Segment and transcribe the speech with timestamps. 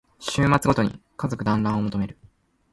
[0.17, 2.17] 週末ごとに家族だんらんを求める